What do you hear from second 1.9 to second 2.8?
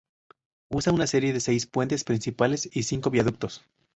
principales